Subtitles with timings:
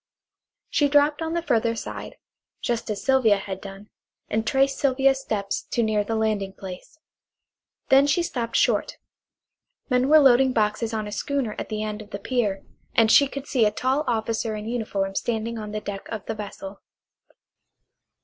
[0.71, 2.15] She dropped on the further side,
[2.59, 3.91] just as Sylvia had done,
[4.29, 6.97] and traced Sylvia's steps to near the landing place.
[7.89, 8.97] Then she stopped short.
[9.91, 12.63] Men were loading boxes on a schooner at the end of the pier,
[12.95, 16.33] and she could see a tall officer in uniform standing on the deck of the
[16.33, 16.79] vessel.